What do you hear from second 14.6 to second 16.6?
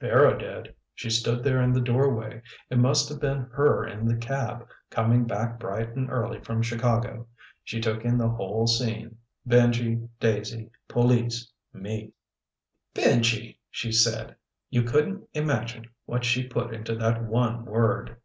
You couldn't imagine what she